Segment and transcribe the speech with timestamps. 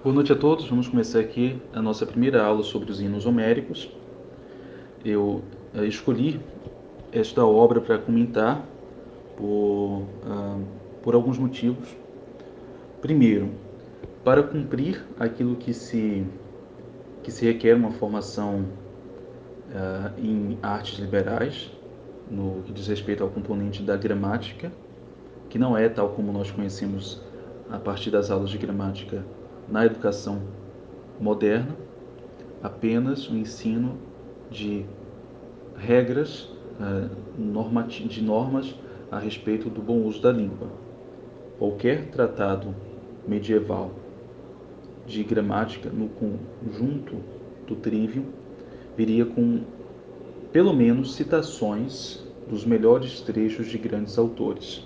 [0.00, 0.68] Boa noite a todos.
[0.68, 3.90] Vamos começar aqui a nossa primeira aula sobre os hinos homéricos.
[5.04, 5.42] Eu
[5.74, 6.40] uh, escolhi
[7.10, 8.64] esta obra para comentar
[9.36, 10.64] por, uh,
[11.02, 11.88] por alguns motivos.
[13.02, 13.50] Primeiro,
[14.22, 16.24] para cumprir aquilo que se,
[17.24, 18.66] que se requer uma formação
[19.72, 21.72] uh, em artes liberais,
[22.30, 24.70] no que diz respeito ao componente da gramática,
[25.50, 27.20] que não é tal como nós conhecemos
[27.68, 29.24] a partir das aulas de gramática
[29.70, 30.42] na educação
[31.20, 31.76] moderna
[32.62, 33.96] apenas o ensino
[34.50, 34.84] de
[35.76, 36.50] regras,
[36.80, 37.08] eh,
[38.08, 38.74] de normas
[39.10, 40.68] a respeito do bom uso da língua.
[41.58, 42.74] Qualquer tratado
[43.26, 43.92] medieval
[45.06, 47.16] de gramática no conjunto
[47.66, 48.24] do trivium
[48.96, 49.62] viria com
[50.52, 54.84] pelo menos citações dos melhores trechos de grandes autores.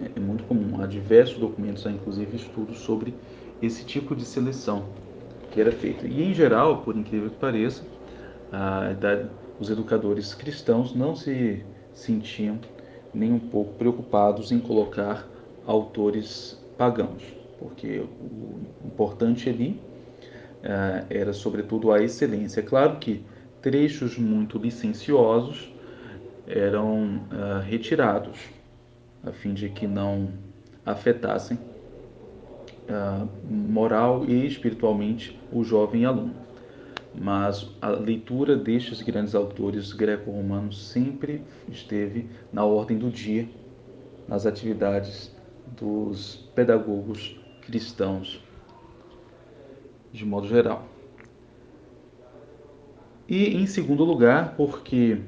[0.00, 3.14] É, é muito comum, há diversos documentos, há inclusive estudos sobre
[3.62, 4.84] esse tipo de seleção
[5.50, 6.06] que era feita.
[6.06, 7.82] E em geral, por incrível que pareça,
[9.58, 12.58] os educadores cristãos não se sentiam
[13.12, 15.26] nem um pouco preocupados em colocar
[15.64, 17.22] autores pagãos,
[17.58, 19.80] porque o importante ali
[20.62, 22.60] uh, era sobretudo a excelência.
[22.60, 23.24] É claro que
[23.62, 25.72] trechos muito licenciosos
[26.46, 28.38] eram uh, retirados,
[29.24, 30.28] a fim de que não
[30.84, 31.56] afetassem
[32.88, 36.34] uh, moral e espiritualmente o jovem aluno.
[37.14, 43.48] Mas a leitura destes grandes autores greco-romanos sempre esteve na ordem do dia,
[44.26, 45.34] nas atividades
[45.78, 48.42] dos pedagogos cristãos,
[50.12, 50.88] de modo geral.
[53.28, 55.18] E em segundo lugar, porque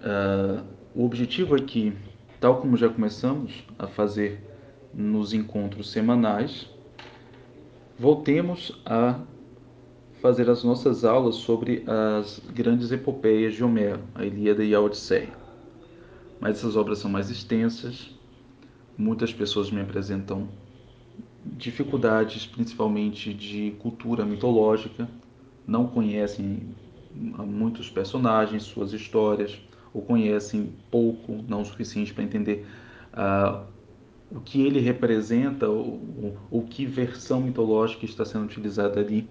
[0.00, 0.62] uh,
[0.94, 1.92] o objetivo aqui,
[2.38, 4.44] tal como já começamos a fazer
[4.92, 6.68] nos encontros semanais,
[8.00, 9.20] voltemos a
[10.22, 15.28] fazer as nossas aulas sobre as grandes epopeias de Homero, a Ilíada e a Odisseia.
[16.40, 18.10] Mas essas obras são mais extensas,
[18.96, 20.48] muitas pessoas me apresentam
[21.44, 25.06] dificuldades, principalmente de cultura mitológica,
[25.66, 26.74] não conhecem
[27.14, 29.60] muitos personagens, suas histórias,
[29.92, 32.66] ou conhecem pouco, não o suficiente para entender
[33.12, 33.62] uh,
[34.30, 39.28] o que ele representa, o, o que versão mitológica está sendo utilizada ali.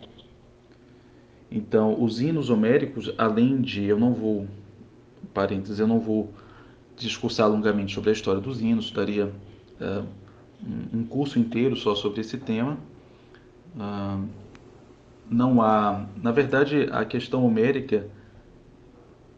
[1.49, 4.47] Então, os hinos homéricos, além de, eu não vou,
[5.33, 6.29] parênteses, eu não vou
[6.97, 9.27] discursar longamente sobre a história dos hinos, daria
[9.79, 10.05] uh,
[10.93, 12.77] um curso inteiro só sobre esse tema.
[13.75, 14.27] Uh,
[15.29, 18.07] não há, na verdade, a questão homérica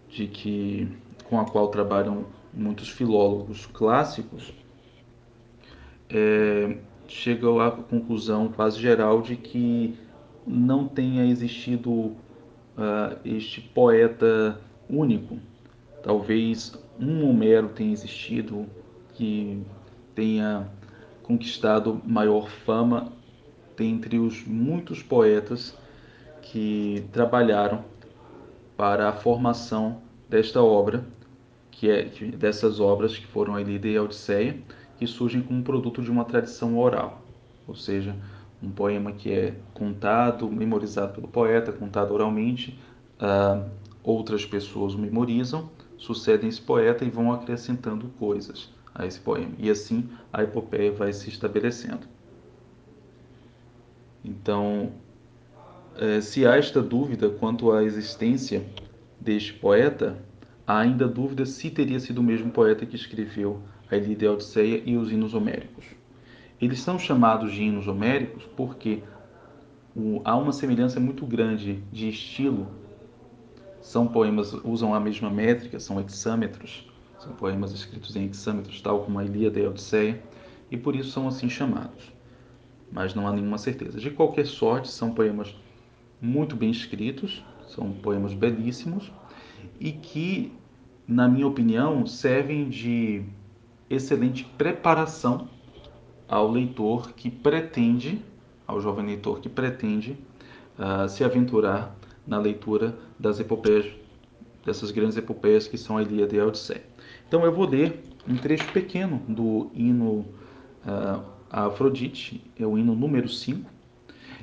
[0.10, 0.88] de que
[1.26, 4.54] com a qual trabalham muitos filólogos clássicos
[6.14, 6.78] é,
[7.08, 9.98] chega à conclusão quase geral de que
[10.46, 12.16] não tenha existido uh,
[13.24, 15.40] este poeta único.
[16.04, 18.66] Talvez um Homero tenha existido
[19.14, 19.62] que
[20.16, 20.70] tenha
[21.24, 23.12] conquistado maior fama
[23.78, 25.78] dentre os muitos poetas
[26.42, 27.84] que trabalharam
[28.76, 31.06] para a formação desta obra,
[31.70, 32.04] que é
[32.36, 34.58] dessas obras que foram a Ilíada e a Odisseia,
[35.02, 37.24] que surgem como produto de uma tradição oral,
[37.68, 38.16] ou seja,
[38.62, 42.80] um poema que é contado, memorizado pelo poeta, contado oralmente,
[43.20, 43.68] uh,
[44.04, 49.54] outras pessoas o memorizam, sucedem esse poeta e vão acrescentando coisas a esse poema.
[49.58, 52.06] E assim a epopeia vai se estabelecendo.
[54.24, 54.92] Então,
[55.98, 58.64] eh, se há esta dúvida quanto à existência
[59.20, 60.16] deste poeta,
[60.68, 64.32] há ainda dúvida se teria sido o mesmo poeta que escreveu a Ilíada e a
[64.32, 65.86] Odisseia e os hinos homéricos.
[66.60, 69.04] Eles são chamados de hinos homéricos porque
[70.24, 72.68] há uma semelhança muito grande de estilo.
[73.82, 76.88] São poemas, usam a mesma métrica, são hexâmetros,
[77.20, 80.22] são poemas escritos em hexâmetros, tal como a Ilíada e a Odisseia,
[80.70, 82.12] e por isso são assim chamados.
[82.92, 84.00] Mas não há nenhuma certeza.
[84.00, 85.56] De qualquer sorte, são poemas
[86.22, 89.12] muito bem escritos, são poemas belíssimos
[89.80, 90.54] e que,
[91.08, 93.24] na minha opinião, servem de
[93.96, 95.48] excelente preparação
[96.28, 98.24] ao leitor que pretende,
[98.66, 100.18] ao jovem leitor que pretende
[100.80, 101.96] uh, se aventurar
[102.26, 103.86] na leitura das epopeias,
[104.66, 106.84] dessas grandes epopeias que são a Ilíada e a Odisseia.
[107.28, 110.26] Então eu vou ler um trecho pequeno do hino
[110.86, 113.70] uh, a Afrodite, é o hino número 5.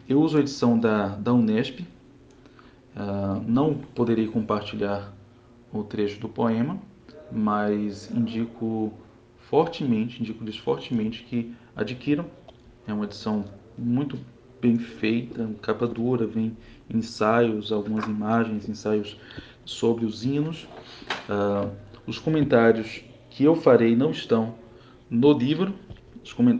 [0.06, 5.14] Eu uso a edição da, da Unesp, uh, não poderei compartilhar
[5.72, 6.78] o trecho do poema,
[7.30, 8.92] mas indico
[9.48, 12.26] fortemente, indico-lhes fortemente que adquiram.
[12.86, 13.44] É uma edição
[13.76, 14.18] muito
[14.60, 16.56] bem feita, capa dura, vem
[16.92, 19.16] ensaios, algumas imagens, ensaios
[19.64, 20.66] sobre os hinos.
[21.28, 21.70] Uh,
[22.06, 24.54] os comentários que eu farei não estão
[25.08, 25.74] no livro.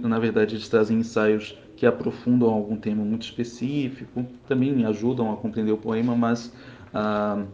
[0.03, 5.73] Na verdade, eles trazem ensaios que aprofundam algum tema muito específico, também ajudam a compreender
[5.73, 6.53] o poema, mas
[6.93, 7.45] ah,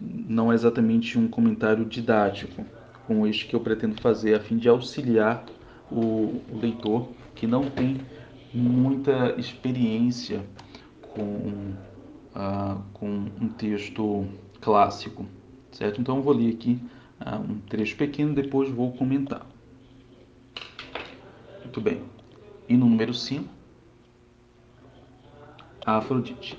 [0.00, 2.64] não é exatamente um comentário didático,
[3.10, 5.44] como este que eu pretendo fazer, a fim de auxiliar
[5.90, 8.00] o, leitor que não tem
[8.54, 10.46] muita experiência
[11.12, 11.72] com,
[12.32, 14.28] ah, com um texto
[14.60, 15.26] clássico,
[15.72, 16.00] certo?
[16.00, 16.80] Então eu vou ler aqui
[17.18, 19.44] ah, um trecho pequeno, depois vou comentar.
[21.64, 22.02] Muito bem.
[22.68, 23.44] E no número 5,
[25.84, 26.56] a Afrodite.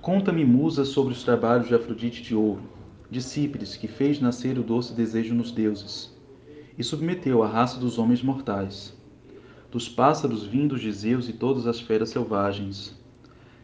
[0.00, 2.79] Conta-me, musa, sobre os trabalhos de Afrodite de ouro,
[3.10, 6.16] de Cíperes, que fez nascer o doce desejo nos deuses,
[6.78, 8.96] e submeteu a raça dos homens mortais,
[9.70, 12.94] dos pássaros vindos de Zeus e todas as feras selvagens,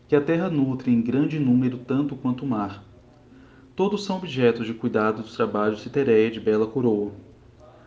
[0.08, 2.84] que a terra nutre em grande número tanto quanto o mar.
[3.74, 7.12] Todos são objetos de cuidado dos trabalhos de Tereia de bela coroa,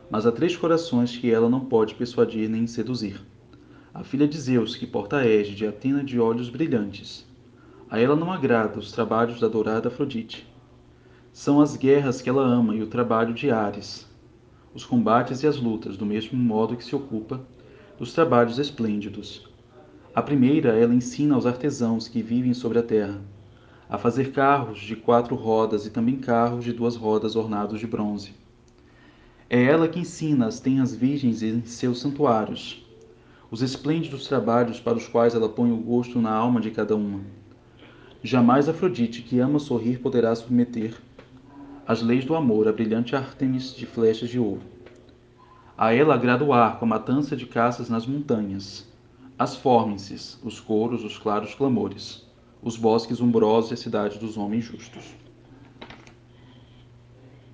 [0.09, 3.21] mas há três corações que ela não pode persuadir nem seduzir.
[3.94, 7.27] A filha de Zeus, que porta a égide, Atina de olhos brilhantes.
[7.89, 10.49] A ela não agrada os trabalhos da dourada Afrodite.
[11.39, 14.06] São as guerras que ela ama e o trabalho de Ares,
[14.75, 17.39] os combates e as lutas, do mesmo modo que se ocupa
[17.97, 19.50] dos trabalhos esplêndidos.
[20.13, 23.21] A primeira ela ensina aos artesãos que vivem sobre a terra
[23.88, 28.33] a fazer carros de quatro rodas e também carros de duas rodas ornados de bronze.
[29.50, 32.86] É ela que ensina as tenras virgens em seus santuários,
[33.50, 37.21] os esplêndidos trabalhos para os quais ela põe o gosto na alma de cada uma.
[38.21, 41.07] Jamais Afrodite, que ama sorrir, poderá submeter
[41.89, 44.62] as leis do amor a brilhante Ártemis de flechas de ouro.
[45.75, 48.88] A ela agrada o arco, a matança de caças nas montanhas,
[49.39, 52.27] as fórmices, os coros, os claros clamores,
[52.62, 55.15] os bosques umbrosos e a cidade dos homens justos.